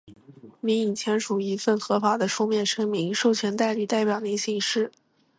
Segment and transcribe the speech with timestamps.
[0.61, 4.91] 您已签署一份合法的书面声明，授权代理代表您行事。